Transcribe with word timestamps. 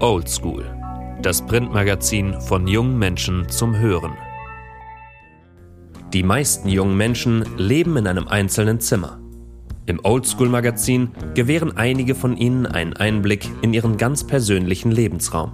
Old 0.00 0.28
School, 0.28 0.64
das 1.22 1.40
Printmagazin 1.46 2.38
von 2.42 2.66
jungen 2.66 2.98
Menschen 2.98 3.48
zum 3.48 3.78
Hören. 3.78 4.12
Die 6.12 6.22
meisten 6.22 6.68
jungen 6.68 6.98
Menschen 6.98 7.46
leben 7.56 7.96
in 7.96 8.06
einem 8.06 8.28
einzelnen 8.28 8.78
Zimmer. 8.78 9.18
Im 9.86 9.98
Oldschool 10.04 10.50
Magazin 10.50 11.12
gewähren 11.34 11.78
einige 11.78 12.14
von 12.14 12.36
ihnen 12.36 12.66
einen 12.66 12.92
Einblick 12.92 13.48
in 13.62 13.72
ihren 13.72 13.96
ganz 13.96 14.26
persönlichen 14.26 14.90
Lebensraum. 14.90 15.52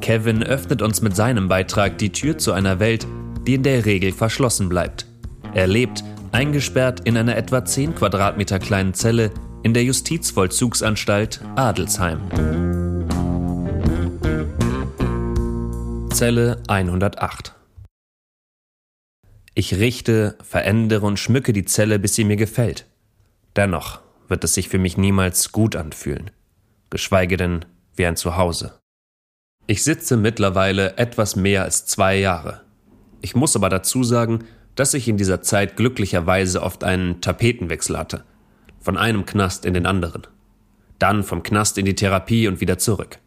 Kevin 0.00 0.42
öffnet 0.42 0.80
uns 0.80 1.02
mit 1.02 1.14
seinem 1.14 1.48
Beitrag 1.48 1.98
die 1.98 2.12
Tür 2.12 2.38
zu 2.38 2.52
einer 2.52 2.80
Welt, 2.80 3.06
die 3.46 3.54
in 3.54 3.62
der 3.62 3.84
Regel 3.84 4.12
verschlossen 4.12 4.70
bleibt. 4.70 5.06
Er 5.52 5.66
lebt 5.66 6.02
eingesperrt 6.32 7.00
in 7.00 7.18
einer 7.18 7.36
etwa 7.36 7.62
10 7.62 7.94
Quadratmeter 7.94 8.58
kleinen 8.58 8.94
Zelle 8.94 9.30
in 9.62 9.74
der 9.74 9.84
Justizvollzugsanstalt 9.84 11.42
Adelsheim. 11.56 12.81
Zelle 16.12 16.62
108 16.68 17.54
Ich 19.54 19.74
richte, 19.76 20.36
verändere 20.42 21.06
und 21.06 21.18
schmücke 21.18 21.54
die 21.54 21.64
Zelle, 21.64 21.98
bis 21.98 22.14
sie 22.14 22.24
mir 22.24 22.36
gefällt. 22.36 22.86
Dennoch 23.56 24.00
wird 24.28 24.44
es 24.44 24.52
sich 24.52 24.68
für 24.68 24.78
mich 24.78 24.98
niemals 24.98 25.52
gut 25.52 25.74
anfühlen, 25.74 26.30
geschweige 26.90 27.38
denn 27.38 27.64
wie 27.96 28.04
ein 28.04 28.16
Zuhause. 28.16 28.78
Ich 29.66 29.84
sitze 29.84 30.18
mittlerweile 30.18 30.98
etwas 30.98 31.34
mehr 31.34 31.62
als 31.62 31.86
zwei 31.86 32.18
Jahre. 32.18 32.60
Ich 33.22 33.34
muss 33.34 33.56
aber 33.56 33.70
dazu 33.70 34.04
sagen, 34.04 34.44
dass 34.74 34.92
ich 34.92 35.08
in 35.08 35.16
dieser 35.16 35.40
Zeit 35.40 35.76
glücklicherweise 35.76 36.62
oft 36.62 36.84
einen 36.84 37.22
Tapetenwechsel 37.22 37.96
hatte. 37.96 38.24
Von 38.80 38.98
einem 38.98 39.24
Knast 39.24 39.64
in 39.64 39.72
den 39.72 39.86
anderen. 39.86 40.26
Dann 40.98 41.22
vom 41.22 41.42
Knast 41.42 41.78
in 41.78 41.86
die 41.86 41.94
Therapie 41.94 42.48
und 42.48 42.60
wieder 42.60 42.76
zurück. 42.76 43.18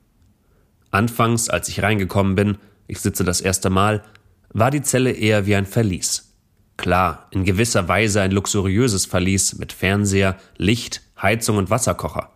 Anfangs, 0.91 1.49
als 1.49 1.67
ich 1.67 1.81
reingekommen 1.81 2.35
bin, 2.35 2.57
ich 2.87 2.99
sitze 2.99 3.23
das 3.23 3.41
erste 3.41 3.69
Mal, 3.69 4.03
war 4.49 4.71
die 4.71 4.81
Zelle 4.81 5.11
eher 5.11 5.45
wie 5.45 5.55
ein 5.55 5.65
Verlies. 5.65 6.33
Klar, 6.77 7.27
in 7.31 7.45
gewisser 7.45 7.87
Weise 7.87 8.21
ein 8.21 8.31
luxuriöses 8.31 9.05
Verlies 9.05 9.57
mit 9.57 9.73
Fernseher, 9.73 10.37
Licht, 10.57 11.01
Heizung 11.21 11.57
und 11.57 11.69
Wasserkocher. 11.69 12.31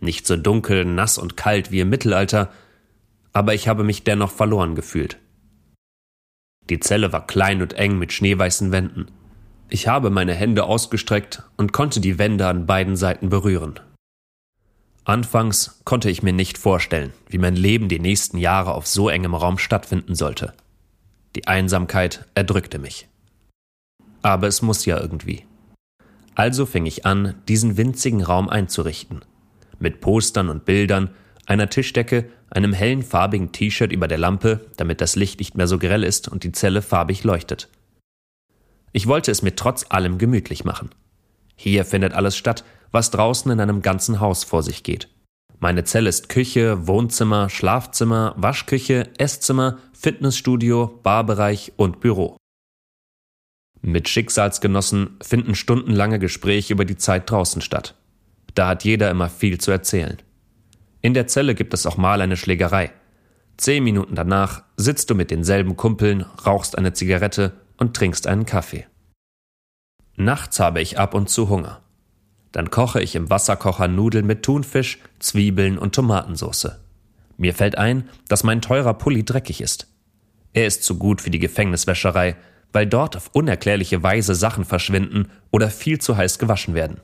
Nicht 0.00 0.26
so 0.26 0.36
dunkel, 0.36 0.84
nass 0.84 1.18
und 1.18 1.36
kalt 1.36 1.70
wie 1.70 1.80
im 1.80 1.88
Mittelalter, 1.88 2.50
aber 3.32 3.54
ich 3.54 3.68
habe 3.68 3.84
mich 3.84 4.04
dennoch 4.04 4.30
verloren 4.30 4.74
gefühlt. 4.74 5.18
Die 6.70 6.80
Zelle 6.80 7.12
war 7.12 7.26
klein 7.26 7.62
und 7.62 7.74
eng 7.74 7.98
mit 7.98 8.12
schneeweißen 8.12 8.72
Wänden. 8.72 9.06
Ich 9.70 9.88
habe 9.88 10.10
meine 10.10 10.34
Hände 10.34 10.64
ausgestreckt 10.64 11.42
und 11.56 11.72
konnte 11.72 12.00
die 12.00 12.18
Wände 12.18 12.46
an 12.46 12.66
beiden 12.66 12.96
Seiten 12.96 13.28
berühren. 13.28 13.80
Anfangs 15.08 15.80
konnte 15.84 16.10
ich 16.10 16.22
mir 16.22 16.34
nicht 16.34 16.58
vorstellen, 16.58 17.14
wie 17.30 17.38
mein 17.38 17.56
Leben 17.56 17.88
die 17.88 17.98
nächsten 17.98 18.36
Jahre 18.36 18.74
auf 18.74 18.86
so 18.86 19.08
engem 19.08 19.34
Raum 19.34 19.56
stattfinden 19.56 20.14
sollte. 20.14 20.52
Die 21.34 21.46
Einsamkeit 21.46 22.26
erdrückte 22.34 22.78
mich. 22.78 23.08
Aber 24.20 24.48
es 24.48 24.60
muss 24.60 24.84
ja 24.84 25.00
irgendwie. 25.00 25.46
Also 26.34 26.66
fing 26.66 26.84
ich 26.84 27.06
an, 27.06 27.36
diesen 27.48 27.78
winzigen 27.78 28.22
Raum 28.22 28.50
einzurichten. 28.50 29.24
Mit 29.78 30.02
Postern 30.02 30.50
und 30.50 30.66
Bildern, 30.66 31.08
einer 31.46 31.70
Tischdecke, 31.70 32.28
einem 32.50 32.74
hellen 32.74 33.02
farbigen 33.02 33.50
T-Shirt 33.50 33.92
über 33.92 34.08
der 34.08 34.18
Lampe, 34.18 34.66
damit 34.76 35.00
das 35.00 35.16
Licht 35.16 35.38
nicht 35.38 35.56
mehr 35.56 35.68
so 35.68 35.78
grell 35.78 36.04
ist 36.04 36.28
und 36.28 36.44
die 36.44 36.52
Zelle 36.52 36.82
farbig 36.82 37.24
leuchtet. 37.24 37.70
Ich 38.92 39.06
wollte 39.06 39.30
es 39.30 39.40
mir 39.40 39.56
trotz 39.56 39.86
allem 39.88 40.18
gemütlich 40.18 40.66
machen. 40.66 40.90
Hier 41.56 41.86
findet 41.86 42.12
alles 42.12 42.36
statt, 42.36 42.62
was 42.90 43.10
draußen 43.10 43.50
in 43.50 43.60
einem 43.60 43.82
ganzen 43.82 44.20
Haus 44.20 44.44
vor 44.44 44.62
sich 44.62 44.82
geht. 44.82 45.08
Meine 45.60 45.84
Zelle 45.84 46.08
ist 46.08 46.28
Küche, 46.28 46.86
Wohnzimmer, 46.86 47.50
Schlafzimmer, 47.50 48.34
Waschküche, 48.36 49.08
Esszimmer, 49.18 49.78
Fitnessstudio, 49.92 51.00
Barbereich 51.02 51.72
und 51.76 52.00
Büro. 52.00 52.36
Mit 53.80 54.08
Schicksalsgenossen 54.08 55.18
finden 55.22 55.54
stundenlange 55.54 56.18
Gespräche 56.18 56.72
über 56.72 56.84
die 56.84 56.96
Zeit 56.96 57.30
draußen 57.30 57.60
statt. 57.62 57.94
Da 58.54 58.68
hat 58.68 58.84
jeder 58.84 59.10
immer 59.10 59.28
viel 59.28 59.58
zu 59.58 59.70
erzählen. 59.70 60.18
In 61.00 61.14
der 61.14 61.26
Zelle 61.26 61.54
gibt 61.54 61.74
es 61.74 61.86
auch 61.86 61.96
mal 61.96 62.20
eine 62.20 62.36
Schlägerei. 62.36 62.92
Zehn 63.56 63.82
Minuten 63.82 64.14
danach 64.14 64.62
sitzt 64.76 65.10
du 65.10 65.14
mit 65.14 65.30
denselben 65.30 65.76
Kumpeln, 65.76 66.22
rauchst 66.44 66.78
eine 66.78 66.92
Zigarette 66.92 67.52
und 67.76 67.94
trinkst 67.94 68.26
einen 68.26 68.46
Kaffee. 68.46 68.86
Nachts 70.16 70.60
habe 70.60 70.80
ich 70.80 70.98
ab 70.98 71.14
und 71.14 71.28
zu 71.28 71.48
Hunger. 71.48 71.82
Dann 72.58 72.72
koche 72.72 73.00
ich 73.00 73.14
im 73.14 73.30
Wasserkocher 73.30 73.86
Nudeln 73.86 74.26
mit 74.26 74.42
Thunfisch, 74.42 74.98
Zwiebeln 75.20 75.78
und 75.78 75.94
Tomatensauce. 75.94 76.72
Mir 77.36 77.54
fällt 77.54 77.78
ein, 77.78 78.08
dass 78.26 78.42
mein 78.42 78.60
teurer 78.60 78.94
Pulli 78.94 79.24
dreckig 79.24 79.60
ist. 79.60 79.86
Er 80.54 80.66
ist 80.66 80.82
zu 80.82 80.98
gut 80.98 81.20
für 81.20 81.30
die 81.30 81.38
Gefängniswäscherei, 81.38 82.34
weil 82.72 82.88
dort 82.88 83.16
auf 83.16 83.30
unerklärliche 83.32 84.02
Weise 84.02 84.34
Sachen 84.34 84.64
verschwinden 84.64 85.30
oder 85.52 85.70
viel 85.70 86.00
zu 86.00 86.16
heiß 86.16 86.40
gewaschen 86.40 86.74
werden. 86.74 86.98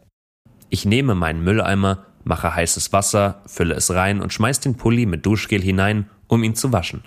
Ich 0.70 0.86
nehme 0.86 1.14
meinen 1.14 1.44
Mülleimer 1.44 2.04
mache 2.24 2.52
heißes 2.52 2.92
Wasser, 2.92 3.40
fülle 3.46 3.76
es 3.76 3.92
rein 3.92 4.20
und 4.20 4.32
schmeiß 4.32 4.58
den 4.58 4.76
Pulli 4.76 5.06
mit 5.06 5.24
Duschgel 5.24 5.62
hinein, 5.62 6.10
um 6.26 6.42
ihn 6.42 6.56
zu 6.56 6.72
waschen. 6.72 7.04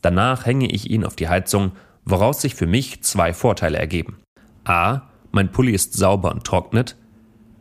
Danach 0.00 0.46
hänge 0.46 0.72
ich 0.72 0.88
ihn 0.88 1.04
auf 1.04 1.16
die 1.16 1.28
Heizung, 1.28 1.72
woraus 2.06 2.40
sich 2.40 2.54
für 2.54 2.66
mich 2.66 3.02
zwei 3.02 3.34
Vorteile 3.34 3.76
ergeben. 3.76 4.16
A. 4.64 5.02
Mein 5.32 5.52
Pulli 5.52 5.72
ist 5.72 5.92
sauber 5.92 6.32
und 6.32 6.44
trocknet. 6.44 6.96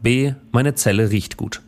B. 0.02 0.34
Meine 0.52 0.76
Zelle 0.76 1.12
riecht 1.12 1.36
gut. 1.36 1.62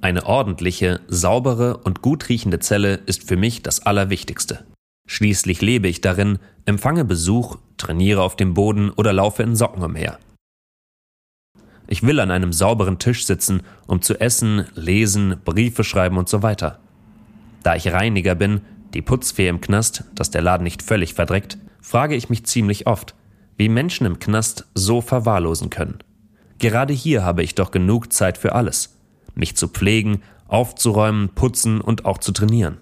Eine 0.00 0.26
ordentliche, 0.26 1.00
saubere 1.08 1.78
und 1.78 2.00
gut 2.00 2.28
riechende 2.28 2.60
Zelle 2.60 3.00
ist 3.06 3.26
für 3.26 3.36
mich 3.36 3.62
das 3.62 3.84
Allerwichtigste. 3.84 4.64
Schließlich 5.08 5.62
lebe 5.62 5.88
ich 5.88 6.00
darin, 6.00 6.38
empfange 6.64 7.04
Besuch, 7.04 7.58
trainiere 7.76 8.22
auf 8.22 8.36
dem 8.36 8.54
Boden 8.54 8.90
oder 8.90 9.12
laufe 9.12 9.42
in 9.42 9.56
Socken 9.56 9.82
umher. 9.82 10.18
Ich 11.88 12.04
will 12.04 12.20
an 12.20 12.30
einem 12.30 12.52
sauberen 12.52 13.00
Tisch 13.00 13.26
sitzen, 13.26 13.62
um 13.86 14.00
zu 14.00 14.20
essen, 14.20 14.66
lesen, 14.74 15.36
Briefe 15.44 15.82
schreiben 15.82 16.18
und 16.18 16.28
so 16.28 16.42
weiter. 16.42 16.78
Da 17.64 17.74
ich 17.74 17.92
Reiniger 17.92 18.36
bin, 18.36 18.60
die 18.94 19.02
Putzfee 19.02 19.48
im 19.48 19.60
Knast, 19.60 20.04
dass 20.14 20.30
der 20.30 20.42
Laden 20.42 20.64
nicht 20.64 20.82
völlig 20.82 21.14
verdreckt, 21.14 21.58
frage 21.80 22.14
ich 22.14 22.28
mich 22.28 22.44
ziemlich 22.44 22.86
oft, 22.86 23.16
wie 23.56 23.68
Menschen 23.68 24.06
im 24.06 24.20
Knast 24.20 24.66
so 24.74 25.00
verwahrlosen 25.00 25.70
können. 25.70 25.98
Gerade 26.58 26.94
hier 26.94 27.24
habe 27.24 27.42
ich 27.42 27.54
doch 27.54 27.70
genug 27.70 28.12
Zeit 28.12 28.38
für 28.38 28.54
alles. 28.54 28.96
Mich 29.34 29.56
zu 29.56 29.68
pflegen, 29.68 30.22
aufzuräumen, 30.48 31.30
putzen 31.30 31.80
und 31.80 32.04
auch 32.04 32.18
zu 32.18 32.32
trainieren. 32.32 32.78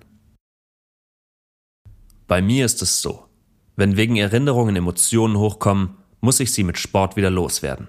Bei 2.26 2.40
mir 2.40 2.64
ist 2.64 2.82
es 2.82 3.02
so. 3.02 3.24
Wenn 3.76 3.96
wegen 3.96 4.16
Erinnerungen 4.16 4.76
Emotionen 4.76 5.36
hochkommen, 5.36 5.96
muss 6.20 6.40
ich 6.40 6.52
sie 6.52 6.64
mit 6.64 6.78
Sport 6.78 7.16
wieder 7.16 7.30
loswerden. 7.30 7.88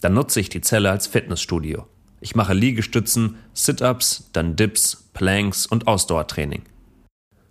Dann 0.00 0.14
nutze 0.14 0.40
ich 0.40 0.48
die 0.48 0.62
Zelle 0.62 0.90
als 0.90 1.06
Fitnessstudio. 1.06 1.86
Ich 2.20 2.34
mache 2.34 2.54
Liegestützen, 2.54 3.36
Sit-ups, 3.52 4.30
dann 4.32 4.56
Dips, 4.56 5.10
Planks 5.12 5.66
und 5.66 5.86
Ausdauertraining. 5.86 6.62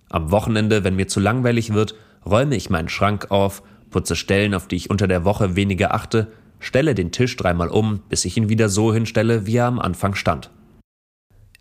Am 0.09 0.31
Wochenende, 0.31 0.83
wenn 0.83 0.95
mir 0.95 1.07
zu 1.07 1.19
langweilig 1.19 1.73
wird, 1.73 1.95
räume 2.25 2.55
ich 2.55 2.69
meinen 2.69 2.89
Schrank 2.89 3.29
auf, 3.29 3.61
putze 3.91 4.15
Stellen, 4.15 4.53
auf 4.53 4.67
die 4.67 4.75
ich 4.75 4.89
unter 4.89 5.07
der 5.07 5.23
Woche 5.25 5.55
weniger 5.55 5.93
achte, 5.93 6.31
stelle 6.59 6.95
den 6.95 7.11
Tisch 7.11 7.35
dreimal 7.35 7.69
um, 7.69 8.01
bis 8.09 8.25
ich 8.25 8.37
ihn 8.37 8.49
wieder 8.49 8.69
so 8.69 8.93
hinstelle, 8.93 9.45
wie 9.45 9.57
er 9.57 9.65
am 9.65 9.79
Anfang 9.79 10.15
stand. 10.15 10.51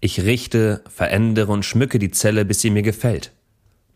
Ich 0.00 0.20
richte, 0.20 0.82
verändere 0.88 1.53
und 1.53 1.64
schmücke 1.64 1.98
die 1.98 2.10
Zelle, 2.10 2.44
bis 2.44 2.60
sie 2.60 2.70
mir 2.70 2.82
gefällt. 2.82 3.32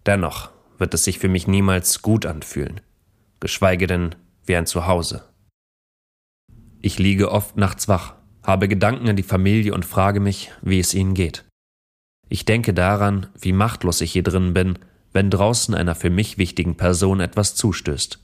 Dennoch 0.06 0.50
wird 0.78 0.94
es 0.94 1.04
sich 1.04 1.18
für 1.18 1.28
mich 1.28 1.46
niemals 1.46 2.02
gut 2.02 2.26
anfühlen, 2.26 2.80
geschweige 3.38 3.86
denn 3.86 4.14
wie 4.44 4.56
ein 4.56 4.66
Zuhause. 4.66 5.24
Ich 6.80 6.98
liege 6.98 7.30
oft 7.30 7.56
nachts 7.56 7.86
wach, 7.86 8.14
habe 8.42 8.66
Gedanken 8.66 9.08
an 9.08 9.16
die 9.16 9.22
Familie 9.22 9.74
und 9.74 9.84
frage 9.84 10.18
mich, 10.18 10.50
wie 10.62 10.80
es 10.80 10.94
ihnen 10.94 11.14
geht. 11.14 11.44
Ich 12.28 12.44
denke 12.44 12.74
daran, 12.74 13.28
wie 13.38 13.52
machtlos 13.52 14.00
ich 14.00 14.12
hier 14.12 14.24
drin 14.24 14.54
bin, 14.54 14.78
wenn 15.12 15.30
draußen 15.30 15.74
einer 15.74 15.94
für 15.94 16.10
mich 16.10 16.38
wichtigen 16.38 16.76
Person 16.76 17.20
etwas 17.20 17.54
zustößt. 17.54 18.18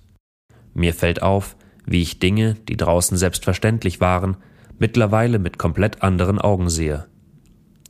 Mir 0.74 0.94
fällt 0.94 1.22
auf, 1.22 1.56
wie 1.90 2.02
ich 2.02 2.18
Dinge, 2.18 2.54
die 2.68 2.76
draußen 2.76 3.16
selbstverständlich 3.16 4.00
waren, 4.00 4.36
mittlerweile 4.78 5.38
mit 5.38 5.58
komplett 5.58 6.02
anderen 6.02 6.38
Augen 6.38 6.68
sehe. 6.70 7.06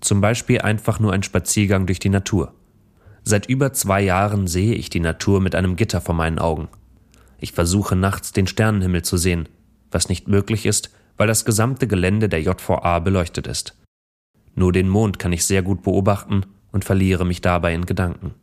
Zum 0.01 0.21
Beispiel 0.21 0.61
einfach 0.61 1.01
nur 1.01 1.13
ein 1.13 1.23
Spaziergang 1.23 1.87
durch 1.87 1.99
die 1.99 2.09
Natur. 2.09 2.55
Seit 3.25 3.47
über 3.47 3.73
zwei 3.73 4.01
Jahren 4.01 4.47
sehe 4.47 4.75
ich 4.75 4.91
die 4.91 5.01
Natur 5.01 5.41
mit 5.41 5.55
einem 5.55 5.77
Gitter 5.77 6.01
vor 6.01 6.15
meinen 6.15 6.39
Augen. 6.39 6.69
Ich 7.41 7.53
versuche 7.53 7.97
nachts 7.97 8.33
den 8.33 8.47
Sternenhimmel 8.47 9.03
zu 9.03 9.17
sehen, 9.17 9.49
was 9.91 10.09
nicht 10.09 10.29
möglich 10.29 10.67
ist, 10.67 10.91
weil 11.17 11.27
das 11.27 11.45
gesamte 11.45 11.87
Gelände 11.87 12.29
der 12.29 12.41
JVA 12.41 13.01
beleuchtet 13.01 13.47
ist. 13.47 13.77
Nur 14.55 14.73
den 14.73 14.89
Mond 14.89 15.19
kann 15.19 15.33
ich 15.33 15.45
sehr 15.45 15.63
gut 15.63 15.83
beobachten 15.83 16.47
und 16.73 16.85
verliere 16.85 17.27
mich 17.27 17.41
dabei 17.41 17.75
in 17.75 17.87
Gedanken. 17.87 18.35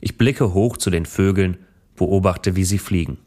Ich 0.00 0.16
blicke 0.16 0.54
hoch 0.54 0.76
zu 0.76 0.90
den 0.90 1.06
Vögeln, 1.06 1.58
beobachte, 1.96 2.54
wie 2.56 2.64
sie 2.64 2.78
fliegen. 2.78 3.18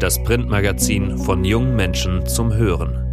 das 0.00 0.20
Printmagazin 0.24 1.18
von 1.18 1.44
jungen 1.44 1.76
Menschen 1.76 2.26
zum 2.26 2.52
Hören. 2.52 3.05